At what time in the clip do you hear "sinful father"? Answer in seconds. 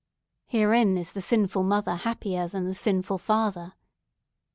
2.73-3.73